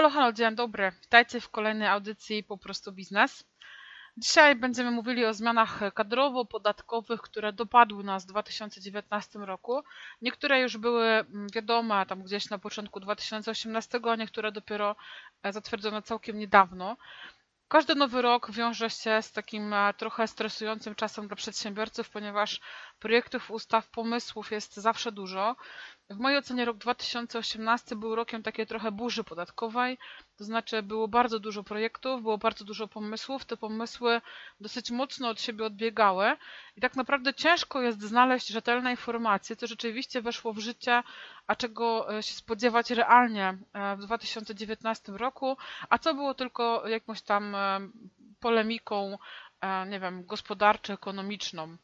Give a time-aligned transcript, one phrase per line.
[0.00, 0.92] Halo, halo, dzień dobry.
[1.02, 3.44] Witajcie w kolejnej audycji Po prostu Biznes.
[4.16, 9.82] Dzisiaj będziemy mówili o zmianach kadrowo-podatkowych, które dopadły nas w 2019 roku.
[10.22, 14.96] Niektóre już były mm, wiadome tam gdzieś na początku 2018, a niektóre dopiero
[15.42, 16.96] e, zatwierdzono całkiem niedawno.
[17.68, 22.60] Każdy nowy rok wiąże się z takim e, trochę stresującym czasem dla przedsiębiorców, ponieważ
[22.98, 25.56] projektów, ustaw, pomysłów jest zawsze dużo.
[26.10, 29.98] W mojej ocenie rok 2018 był rokiem takiej trochę burzy podatkowej,
[30.36, 34.20] to znaczy było bardzo dużo projektów, było bardzo dużo pomysłów, te pomysły
[34.60, 36.36] dosyć mocno od siebie odbiegały.
[36.76, 41.02] I tak naprawdę ciężko jest znaleźć rzetelne informacje, co rzeczywiście weszło w życie,
[41.46, 45.56] a czego e, się spodziewać realnie e, w 2019 roku,
[45.90, 47.80] a co było tylko jakąś tam e,
[48.40, 49.18] polemiką,
[49.86, 51.76] nie wiem, gospodarczo-ekonomiczną.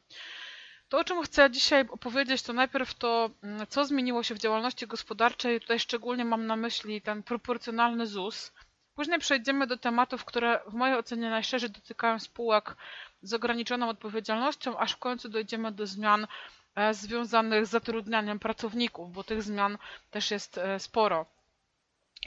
[0.89, 4.87] To, o czym chcę dzisiaj opowiedzieć, to najpierw to, mm, co zmieniło się w działalności
[4.87, 5.61] gospodarczej.
[5.61, 8.51] Tutaj szczególnie mam na myśli ten proporcjonalny ZUS.
[8.95, 12.75] Później przejdziemy do tematów, które w mojej ocenie najszerzej dotykają spółek
[13.21, 16.27] z ograniczoną odpowiedzialnością, aż w końcu dojdziemy do zmian
[16.75, 19.77] e, związanych z zatrudnianiem pracowników, bo tych zmian
[20.11, 21.25] też jest e, sporo.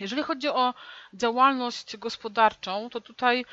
[0.00, 0.74] Jeżeli chodzi o
[1.14, 3.44] działalność gospodarczą, to tutaj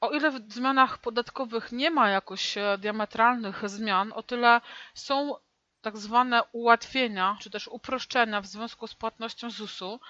[0.00, 4.60] o ile w zmianach podatkowych nie ma jakoś e, diametralnych zmian, o tyle
[4.94, 5.34] są
[5.80, 10.00] tak zwane ułatwienia, czy też uproszczenia w związku z płatnością ZUS-u.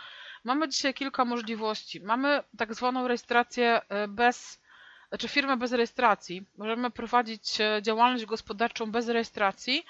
[0.44, 2.00] Mamy dzisiaj kilka możliwości.
[2.00, 4.60] Mamy tak zwaną rejestrację e, bez,
[5.08, 6.46] znaczy firmę bez rejestracji.
[6.58, 9.84] Możemy prowadzić e, działalność gospodarczą bez rejestracji,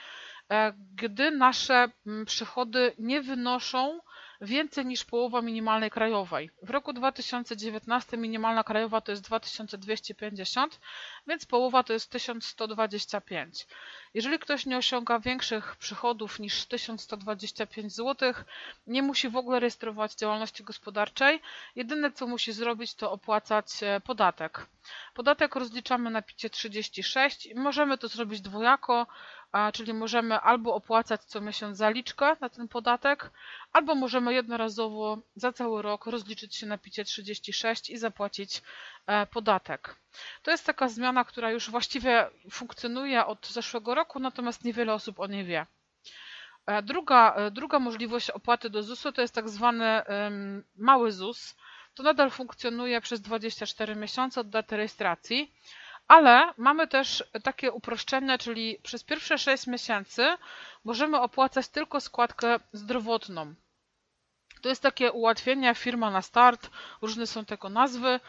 [0.95, 1.89] gdy nasze
[2.27, 4.01] przychody nie wynoszą
[4.41, 6.51] więcej niż połowa minimalnej krajowej.
[6.63, 10.81] W roku 2019 minimalna krajowa to jest 2250,
[11.27, 13.67] więc połowa to jest 1125.
[14.15, 18.33] Jeżeli ktoś nie osiąga większych przychodów niż 1125 zł,
[18.87, 21.41] nie musi w ogóle rejestrować działalności gospodarczej.
[21.77, 24.67] Jedyne co musi zrobić to opłacać e, podatek.
[25.15, 29.07] Podatek rozliczamy na picie 36 i możemy to zrobić dwojako
[29.73, 33.31] czyli możemy albo opłacać co miesiąc zaliczkę na ten podatek,
[33.73, 38.63] albo możemy jednorazowo za cały rok rozliczyć się na picie 36 i zapłacić
[39.07, 39.97] e, podatek.
[40.43, 45.27] To jest taka zmiana, która już właściwie funkcjonuje od zeszłego roku, natomiast niewiele osób o
[45.27, 45.67] niej wie.
[46.67, 50.03] E, druga, e, druga możliwość opłaty do ZUS-u to jest tak zwany
[50.77, 51.57] mały ZUS.
[51.95, 55.53] To nadal funkcjonuje przez 24 miesiące od daty rejestracji.
[56.09, 60.37] Ale mamy też takie uproszczenie, czyli przez pierwsze 6 miesięcy
[60.85, 63.55] możemy opłacać tylko składkę zdrowotną.
[64.63, 66.71] To jest takie ułatwienie, firma na start,
[67.03, 68.21] różne są tego nazwy,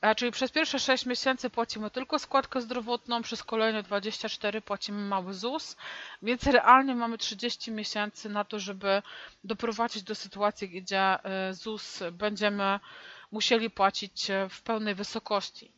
[0.00, 5.34] e, czyli przez pierwsze 6 miesięcy płacimy tylko składkę zdrowotną, przez kolejne 24 płacimy mały
[5.34, 5.76] ZUS,
[6.22, 9.02] więc realnie mamy 30 miesięcy na to, żeby
[9.44, 12.80] doprowadzić do sytuacji, gdzie e, ZUS będziemy
[13.32, 15.72] musieli płacić e, w pełnej wysokości.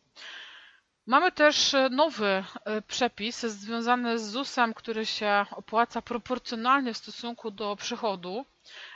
[1.09, 7.51] Mamy też e, nowy e, przepis związany z ZUS-em, który się opłaca proporcjonalnie w stosunku
[7.51, 8.45] do przychodu.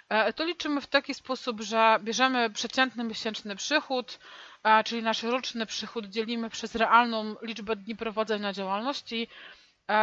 [0.08, 4.18] E, to liczymy w taki sposób, że bierzemy przeciętny miesięczny przychód,
[4.84, 9.28] czyli nasz roczny przychód dzielimy przez realną liczbę dni prowadzenia działalności.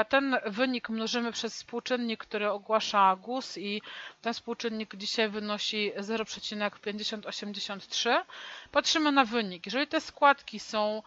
[0.09, 3.81] Ten wynik mnożymy przez współczynnik, który ogłasza GUS i
[4.21, 8.25] ten współczynnik dzisiaj wynosi 0,5083.
[8.71, 9.65] Patrzymy na wynik.
[9.65, 11.03] Jeżeli te składki są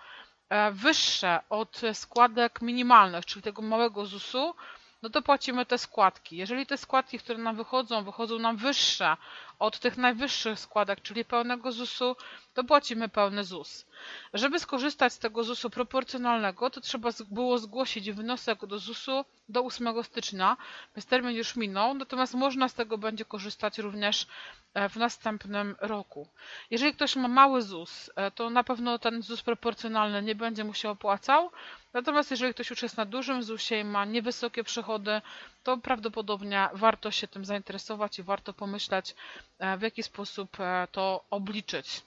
[0.73, 4.55] wyższe od składek minimalnych, czyli tego małego ZUS-u,
[5.03, 6.37] no to płacimy te składki.
[6.37, 9.17] Jeżeli te składki, które nam wychodzą, wychodzą nam wyższe
[9.63, 12.17] od tych najwyższych składek, czyli pełnego ZUS-u,
[12.55, 13.87] to płacimy pełny ZUS.
[14.35, 20.05] Żeby skorzystać z tego ZUS-u proporcjonalnego, to trzeba było zgłosić wniosek do ZUS-u do 8
[20.05, 20.57] stycznia,
[20.97, 24.27] więc termin już minął, natomiast można z tego będzie korzystać również
[24.75, 26.29] e, w następnym roku.
[26.71, 30.75] Jeżeli ktoś ma mały ZUS, e, to na pewno ten ZUS proporcjonalny nie będzie mu
[30.75, 31.51] się opłacał,
[31.93, 35.21] natomiast jeżeli ktoś już jest na dużym ZUS-ie i ma niewysokie przychody,
[35.63, 39.15] to prawdopodobnie warto się tym zainteresować i warto pomyśleć,
[39.59, 40.57] e, w jaki sposób
[40.93, 42.03] to obliczyć.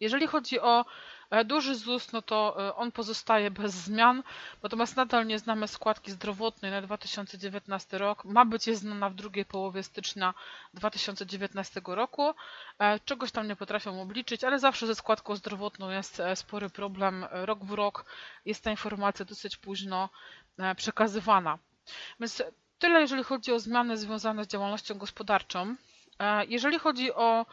[0.00, 0.84] Jeżeli chodzi o
[1.30, 4.22] e, duży ZUS, no to e, on pozostaje bez zmian,
[4.62, 8.24] natomiast nadal nie znamy składki zdrowotnej na 2019 rok.
[8.24, 10.34] Ma być je znana w drugiej połowie stycznia
[10.74, 12.34] 2019 roku.
[12.78, 17.26] E, czegoś tam nie potrafią obliczyć, ale zawsze ze składką zdrowotną jest spory problem.
[17.30, 18.04] Rok w rok
[18.44, 20.08] jest ta informacja dosyć późno
[20.76, 21.58] przekazywana.
[22.20, 22.42] Więc
[22.78, 25.76] tyle, jeżeli chodzi o zmiany związane z działalnością gospodarczą.
[26.48, 27.46] Jeżeli chodzi o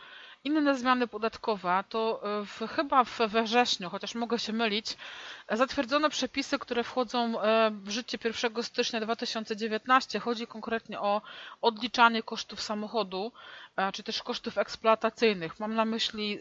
[0.44, 4.98] inne zmiany podatkowe, to e, w, chyba we wrześniu, chociaż mogę się mylić,
[5.52, 10.20] zatwierdzono przepisy, które wchodzą e, w życie 1 stycznia 2019.
[10.20, 11.22] Chodzi konkretnie o
[11.62, 13.32] odliczanie kosztów samochodu.
[13.94, 15.60] czy też kosztów eksploatacyjnych.
[15.60, 16.40] Mam na myśli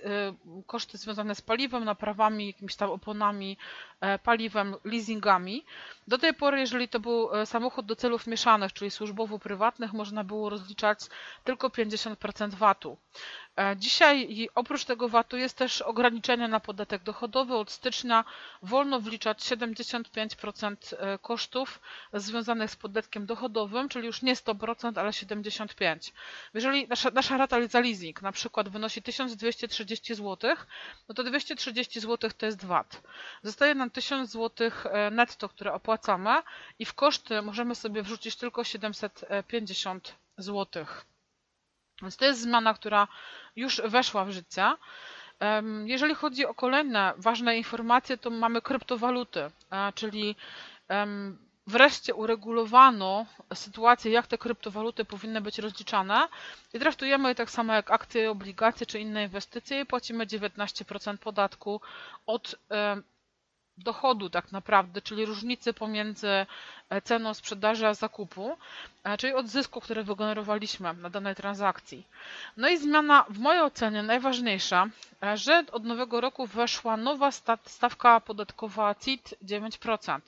[0.67, 3.56] koszty związane z paliwem, naprawami, jakimiś tam oponami,
[4.23, 5.65] paliwem, leasingami.
[6.09, 10.99] Do tej pory, jeżeli to był samochód do celów mieszanych, czyli służbowo-prywatnych, można było rozliczać
[11.45, 12.97] tylko 50% VAT-u.
[13.57, 17.55] E, dzisiaj oprócz tego VAT-u jest też ograniczenie na podatek dochodowy.
[17.55, 18.25] Od stycznia
[18.63, 21.81] wolno wliczać 75% e, kosztów
[22.13, 26.13] związanych z podatkiem dochodowym, czyli już nie 100%, ale 75%.
[26.55, 30.55] Jeżeli nasza, nasza rata za leasing na przykład wynosi 1230 zł,
[31.09, 33.03] no to 230 zł to jest VAT.
[33.43, 35.92] Zostaje nam 1000 zł e, netto, które opłacamy
[36.79, 40.87] i w koszty możemy sobie wrzucić tylko 750 zł.
[42.03, 43.09] Więc to jest zmiana, która
[43.56, 44.73] już weszła w życie.
[45.85, 49.41] Jeżeli chodzi o kolejne ważne informacje, to mamy kryptowaluty,
[49.71, 50.37] e, czyli
[51.67, 56.29] wreszcie uregulowano sytuację, jak te kryptowaluty powinny być rozliczane
[56.75, 61.81] i traktujemy je tak samo jak akcje, obligacje czy inne inwestycje i płacimy 19% podatku
[62.27, 62.55] od
[63.79, 66.47] dochodu tak naprawdę, czyli różnicy pomiędzy
[66.91, 68.57] e, ceną sprzedaży a zakupu,
[69.05, 72.07] e, czyli od zysku, który wygenerowaliśmy na danej transakcji.
[72.57, 74.87] No i zmiana w mojej ocenie najważniejsza,
[75.23, 77.31] e, że od nowego roku weszła nowa
[77.67, 80.21] stawka podatkowa CIT 9%.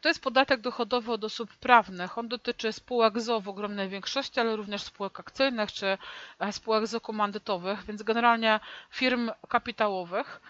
[0.00, 2.18] To jest podatek dochodowy od osób prawnych.
[2.18, 5.98] On dotyczy spółek ZO w ogromnej większości, ale również spółek akcyjnych czy
[6.50, 8.60] spółek ZO komandytowych, więc generalnie
[8.90, 10.40] firm kapitałowych.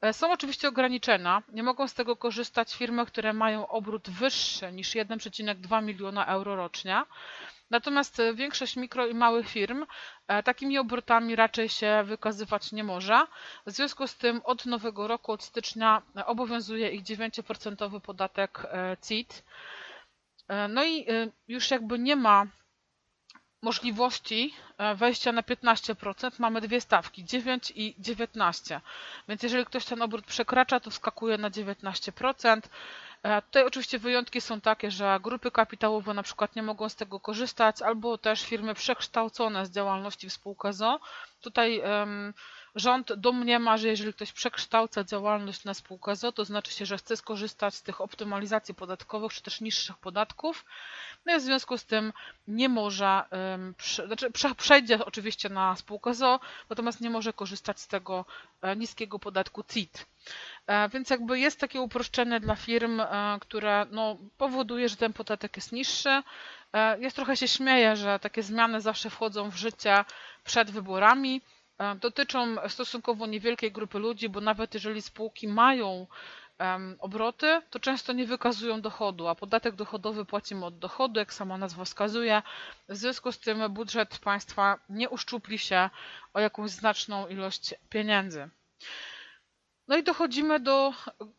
[0.00, 1.42] E, są oczywiście ograniczenia.
[1.52, 7.02] Nie mogą z tego korzystać firmy, które mają obrót wyższy niż 1,2 miliona euro rocznie.
[7.70, 9.86] Natomiast e, większość mikro i małych firm
[10.28, 13.26] e, takimi obrotami raczej się wykazywać nie może.
[13.66, 18.62] W związku z tym od nowego roku, od stycznia obowiązuje ich 9% podatek
[19.08, 19.44] CIT.
[20.68, 21.06] No i
[21.48, 22.46] już jakby nie ma
[23.62, 26.30] możliwości e, wejścia na 15%.
[26.38, 28.80] Mamy dwie stawki, 9 i 19.
[29.28, 32.60] Więc jeżeli ktoś ten obrót przekracza, to wskakuje na 19%.
[33.22, 37.20] E, tutaj oczywiście wyjątki są takie, że grupy kapitałowe na przykład nie mogą z tego
[37.20, 41.00] korzystać, albo też firmy przekształcone z działalności w spółkę ZO.
[41.40, 41.82] Tutaj
[42.74, 47.16] Rząd domniema, że jeżeli ktoś przekształca działalność na spółkę ZO, to znaczy się, że chce
[47.16, 50.64] skorzystać z tych optymalizacji podatkowych czy też niższych podatków.
[51.26, 52.12] No i w związku z tym
[52.48, 53.22] nie może,
[54.06, 58.24] znaczy przejdzie oczywiście na spółkę ZO, natomiast nie może korzystać z tego
[58.62, 60.06] e, niskiego podatku CIT.
[60.66, 65.56] E, więc jakby jest takie uproszczenie dla firm, e, które no, powoduje, że ten podatek
[65.56, 66.22] jest niższy.
[67.00, 70.04] Ja trochę się śmieję, że takie zmiany zawsze wchodzą w życie
[70.44, 71.42] przed wyborami.
[72.00, 76.06] Dotyczą stosunkowo niewielkiej grupy ludzi, bo nawet jeżeli spółki mają
[76.98, 81.84] obroty, to często nie wykazują dochodu, a podatek dochodowy płacimy od dochodu, jak sama nazwa
[81.84, 82.42] wskazuje.
[82.88, 85.90] W związku z tym budżet państwa nie uszczupli się
[86.34, 88.48] o jakąś znaczną ilość pieniędzy.
[89.88, 90.92] No i dochodzimy do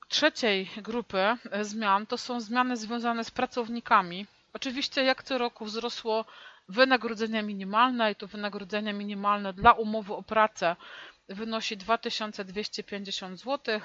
[0.07, 2.05] trzeciej grupy zmian.
[2.05, 4.25] To są zmiany związane z pracownikami.
[4.53, 6.25] Oczywiście jak co roku wzrosło
[6.69, 10.75] Wynagrodzenie minimalne i to wynagrodzenie minimalne dla umowy o pracę
[11.29, 13.81] wynosi 2250 zł.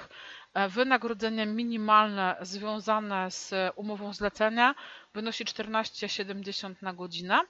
[0.53, 4.75] E, wynagrodzenie minimalne związane z umową zlecenia
[5.13, 7.41] wynosi 14,70 na godzinę.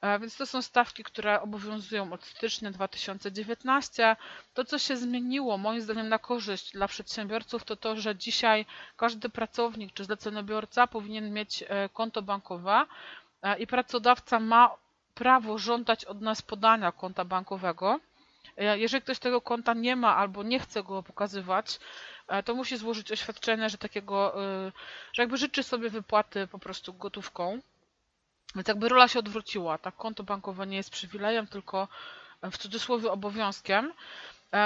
[0.00, 4.16] E, więc to są stawki, które obowiązują od stycznia 2019.
[4.54, 9.28] To, co się zmieniło, moim zdaniem, na korzyść dla przedsiębiorców, to to, że dzisiaj każdy
[9.28, 12.86] pracownik czy zleceniobiorca powinien mieć e, konto bankowe,
[13.58, 14.76] i pracodawca ma
[15.14, 18.00] prawo żądać od nas podania konta bankowego.
[18.56, 21.80] E, jeżeli ktoś tego konta nie ma albo nie chce go pokazywać,
[22.28, 24.72] e, to musi złożyć oświadczenie, że takiego, e,
[25.12, 27.60] że jakby życzy sobie wypłaty po prostu gotówką.
[28.54, 29.78] Więc jakby rola się odwróciła.
[29.78, 31.88] Tak, konto bankowe nie jest przywilejem, tylko
[32.42, 33.92] w cudzysłowie obowiązkiem.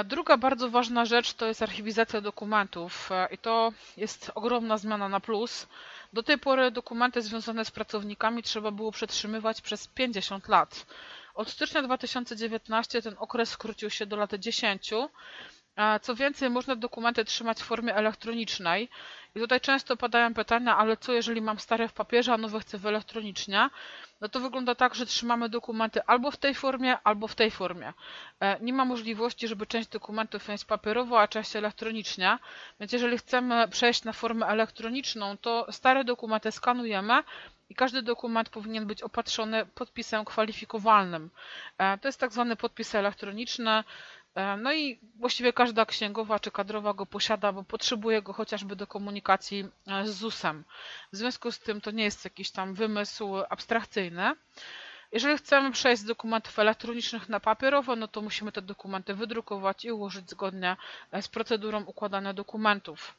[0.05, 5.67] Druga bardzo ważna rzecz to jest archiwizacja dokumentów i to jest ogromna zmiana na plus.
[6.13, 10.87] Do tej pory dokumenty związane z pracownikami trzeba było przetrzymywać przez 50 lat.
[11.35, 14.91] Od stycznia 2019 ten okres skrócił się do lat 10.
[16.03, 18.89] Co więcej, można dokumenty trzymać w formie elektronicznej.
[19.35, 22.79] I tutaj często padają pytania, ale co jeżeli mam stare w papierze, a nowe chcę
[22.79, 23.71] w elektronicznie?
[24.21, 27.93] No to wygląda tak, że trzymamy dokumenty albo w tej formie, albo w tej formie.
[28.41, 32.39] E, nie ma możliwości, żeby część dokumentów mieć papierowo, a część elektronicznie.
[32.81, 37.23] Więc jeżeli chcemy przejść na formę elektroniczną, to stare dokumenty skanujemy
[37.69, 41.31] i każdy dokument powinien być opatrzony podpisem kwalifikowalnym.
[41.79, 43.85] E, to jest tak zwany podpis elektroniczny.
[44.35, 48.87] E, no i właściwie każda księgowa czy kadrowa go posiada, bo potrzebuje go chociażby do
[48.87, 50.65] komunikacji e, z ZUS-em.
[51.13, 54.33] W związku z tym to nie jest jakiś tam wymysł abstrakcyjny.
[55.13, 59.93] Jeżeli chcemy przejść z dokumentów elektronicznych na papierowo, no to musimy te dokumenty wydrukować i
[59.93, 60.77] ułożyć zgodnie
[61.21, 63.15] z procedurą układania dokumentów.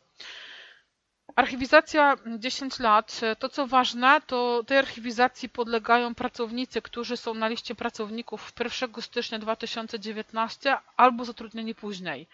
[1.35, 3.21] Archiwizacja 10 lat.
[3.39, 9.39] To co ważne, to tej archiwizacji podlegają pracownicy, którzy są na liście pracowników 1 stycznia
[9.39, 12.27] 2019 albo zatrudnieni później.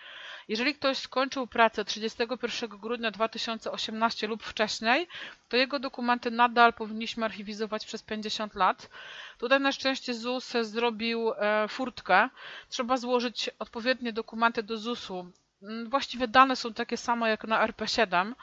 [0.48, 5.08] Jeżeli ktoś skończył pracę 31 grudnia 2018 lub wcześniej,
[5.50, 8.90] to jego dokumenty nadal powinniśmy archiwizować przez 50 lat.
[9.38, 12.30] Tutaj na szczęście ZUS zrobił e, furtkę.
[12.70, 15.32] Trzeba złożyć odpowiednie dokumenty do ZUS-u.
[15.64, 18.36] Mm, właściwie dane są takie same jak na RP7 e,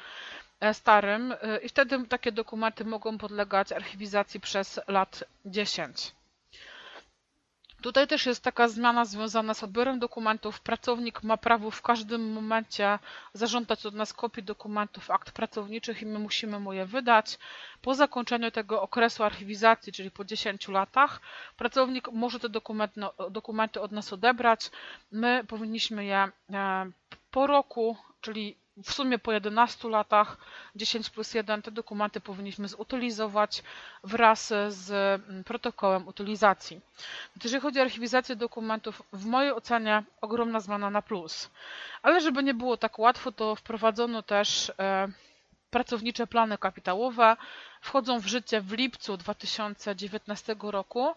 [0.72, 6.12] starym e, i wtedy takie dokumenty mogą podlegać archiwizacji przez lat 10.
[7.82, 10.60] Tutaj też jest taka zmiana związana z odbiorem dokumentów.
[10.60, 12.98] Pracownik ma prawo w każdym momencie
[13.32, 17.38] zażądać od nas kopii dokumentów, akt pracowniczych i my musimy mu je wydać.
[17.82, 21.20] Po zakończeniu tego okresu archiwizacji, czyli po 10 latach,
[21.56, 24.70] pracownik może te dokumenty, no, dokumenty od nas odebrać.
[25.12, 26.90] My powinniśmy je e,
[27.30, 30.36] po roku, czyli w sumie po 11 latach
[30.76, 33.62] 10 plus 1 te dokumenty powinniśmy zutylizować
[34.04, 36.80] wraz z mm, protokołem utylizacji.
[37.44, 41.50] Jeżeli chodzi o archiwizację dokumentów, w mojej ocenie ogromna zmiana na plus.
[42.02, 45.08] Ale żeby nie było tak łatwo, to wprowadzono też e,
[45.70, 47.36] pracownicze plany kapitałowe.
[47.80, 51.14] Wchodzą w życie w lipcu 2019 roku.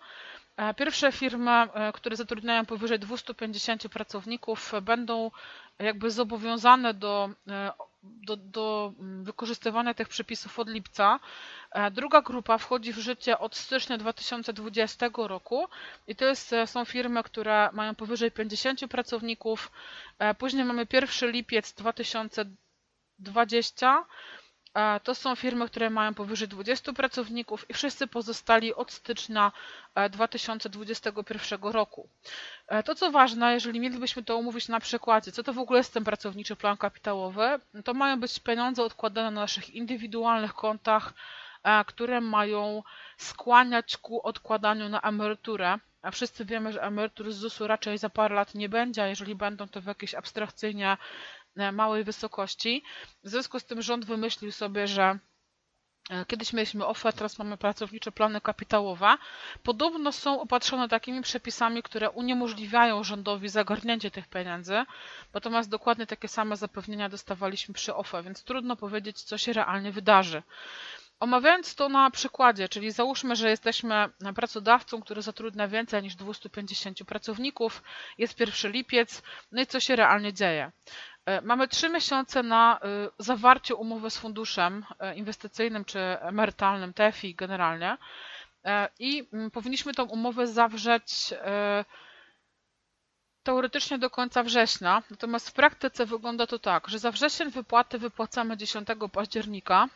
[0.59, 5.31] E, pierwsze firmy, e, które zatrudniają powyżej 250 pracowników, będą
[5.79, 7.71] jakby zobowiązane do, e,
[8.03, 11.19] do, do wykorzystywania tych przepisów od lipca.
[11.91, 15.67] Druga grupa wchodzi w życie od stycznia 2020 roku
[16.07, 19.71] i to jest, są firmy, które mają powyżej 50 pracowników.
[20.37, 24.05] Później mamy 1 lipiec 2020
[25.03, 29.51] to są firmy, które mają powyżej 20 pracowników i wszyscy pozostali od stycznia
[30.09, 32.09] 2021 roku.
[32.67, 35.93] E, to co ważne, jeżeli mielibyśmy to umówić na przykładzie, co to w ogóle jest
[35.93, 41.13] ten pracowniczy plan kapitałowy, to mają być pieniądze odkładane na naszych indywidualnych kontach,
[41.63, 42.83] e, które mają
[43.17, 45.79] skłaniać ku odkładaniu na emeryturę.
[46.01, 49.35] A wszyscy wiemy, że emerytur z ZUS-u raczej za parę lat nie będzie, a jeżeli
[49.35, 50.97] będą to w jakieś abstrakcyjnie
[51.71, 52.83] małej wysokości.
[53.23, 55.19] W związku z tym rząd wymyślił sobie, że
[56.09, 59.17] e, Kiedyś mieliśmy OFE, teraz mamy pracownicze plany kapitałowe.
[59.63, 64.85] Podobno są opatrzone takimi przepisami, które uniemożliwiają rządowi zagarnięcie tych pieniędzy,
[65.33, 70.43] natomiast dokładnie takie same zapewnienia dostawaliśmy przy OFE, więc trudno powiedzieć, co się realnie wydarzy.
[71.19, 77.83] Omawiając to na przykładzie, czyli załóżmy, że jesteśmy pracodawcą, który zatrudnia więcej niż 250 pracowników,
[78.17, 80.71] jest 1 lipiec, no i co się realnie dzieje?
[81.29, 87.35] E, mamy trzy miesiące na e, zawarcie umowy z funduszem e, inwestycyjnym czy emerytalnym, TFI
[87.35, 87.97] generalnie.
[88.99, 91.33] I mm, powinniśmy tą umowę zawrzeć
[93.43, 98.57] teoretycznie do końca września, natomiast w praktyce wygląda to tak, że za wrzesień wypłaty wypłacamy
[98.57, 99.87] 10 października,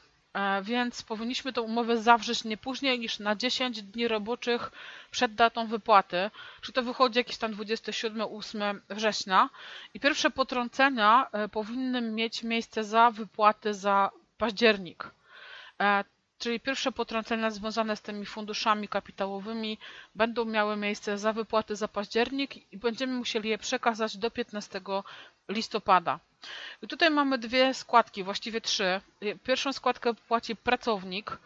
[0.62, 4.72] więc powinniśmy tę umowę zawrzeć nie później niż na 10 dni roboczych
[5.12, 9.50] przed datą wypłaty, czy to wychodzi jakiś tam 27-8 września
[9.94, 15.12] i pierwsze potrącenia e, powinny mieć miejsce za wypłaty za październik.
[15.82, 16.04] E,
[16.38, 19.78] czyli pierwsze potrącenia związane z tymi funduszami kapitałowymi
[20.16, 24.82] będą miały miejsce za wypłaty za październik i będziemy musieli je przekazać do 15
[25.50, 26.20] listopada.
[26.82, 29.02] I tutaj mamy dwie składki, właściwie trzy.
[29.44, 31.38] Pierwszą składkę płaci pracownik.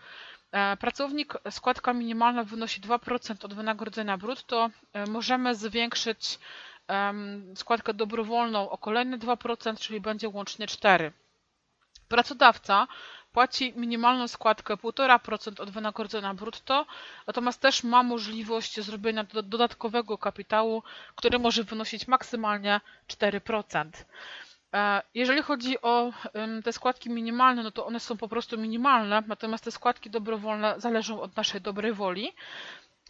[0.51, 4.69] E, pracownik, składka minimalna wynosi 2% od wynagrodzenia brutto.
[4.93, 6.39] E, możemy zwiększyć
[7.55, 11.11] składkę dobrowolną o kolejne 2%, czyli będzie łącznie 4%.
[12.07, 12.87] Pracodawca
[13.37, 16.85] płaci minimalną składkę 1,5% od wynagrodzenia brutto,
[17.27, 20.83] natomiast też ma możliwość zrobienia dodatkowego kapitału,
[21.15, 23.89] który może wynosić maksymalnie 4%.
[24.73, 26.13] E, jeżeli chodzi o
[26.63, 31.21] te składki minimalne, no to one są po prostu minimalne, natomiast te składki dobrowolne zależą
[31.21, 32.33] od naszej dobrej woli.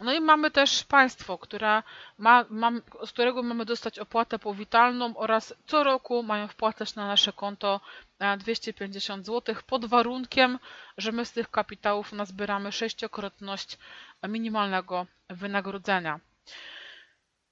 [0.00, 1.82] No i mamy też państwo, które
[2.18, 2.44] ma,
[3.06, 7.80] z którego mamy dostać opłatę powitalną oraz co roku mają wpłacać na nasze konto
[8.38, 10.58] 250 zł pod warunkiem,
[10.98, 13.78] że my z tych kapitałów nazbieramy sześciokrotność
[14.28, 16.20] minimalnego wynagrodzenia.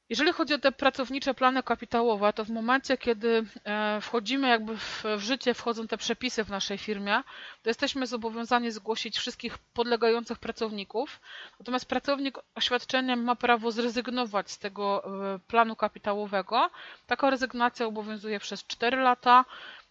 [0.09, 5.05] Jeżeli chodzi o te pracownicze plany kapitałowe, to w momencie, kiedy e, wchodzimy jakby w,
[5.17, 7.23] życie, wchodzą te przepisy w naszej firmie,
[7.63, 11.21] to jesteśmy zobowiązani zgłosić wszystkich podlegających pracowników.
[11.61, 16.71] Natomiast pracownik oświadczeniem ma prawo zrezygnować z tego e, planu kapitałowego.
[17.07, 19.45] Taka rezygnacja obowiązuje przez 4 lata.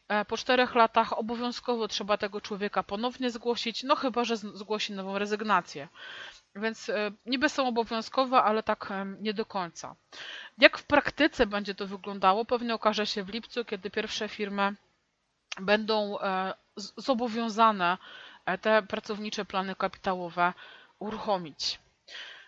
[0.08, 5.18] E, Po czterech latach obowiązkowo trzeba tego człowieka ponownie zgłosić, no chyba, że zgłosi nową
[5.20, 5.88] rezygnację.
[6.56, 9.96] Więc e, niby są obowiązkowe, ale tak em, nie do końca.
[10.58, 14.76] Jak w praktyce będzie to wyglądało, pewnie okaże się w lipcu, kiedy pierwsze firmy
[15.62, 16.54] będą e,
[16.98, 17.98] zobowiązane
[18.46, 20.54] e, te pracownicze plany kapitałowe
[21.00, 21.80] uruchomić.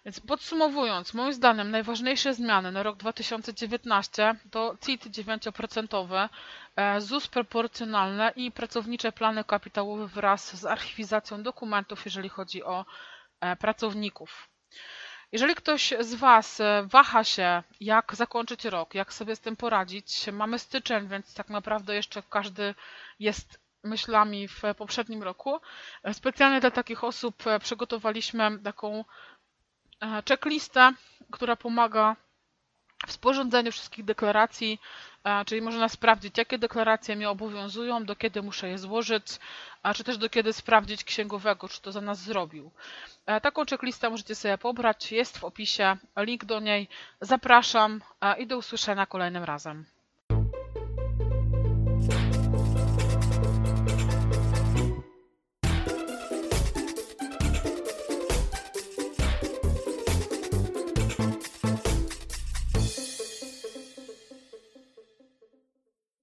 [0.08, 6.30] Więc podsumowując, moim zdaniem najważniejsze zmiany na rok 2019 to CIT 9%,
[6.76, 12.86] e, ZUS proporcjonalne i pracownicze plany kapitałowe wraz z archiwizacją dokumentów, jeżeli chodzi o
[13.42, 14.50] e, pracowników.
[15.32, 20.28] Jeżeli ktoś z Was e, waha się, jak zakończyć rok, jak sobie z tym poradzić,
[20.32, 22.76] mamy styczeń, więc tak naprawdę jeszcze każdy
[23.20, 25.60] jest myślami w poprzednim roku.
[26.14, 29.04] Specjalnie dla takich osób przygotowaliśmy taką
[30.30, 30.92] checklistę,
[31.32, 32.16] która pomaga
[33.08, 34.80] w sporządzeniu wszystkich deklaracji,
[35.24, 39.26] e, czyli można sprawdzić, jakie deklaracje mnie obowiązują, do kiedy muszę je złożyć,
[39.96, 42.72] czy też do kiedy sprawdzić księgowego, czy to za nas zrobił.
[43.26, 46.88] E, Taką checklistę możecie sobie pobrać, jest w opisie, link do niej.
[47.22, 49.86] Zapraszam e, i do usłyszenia kolejnym razem.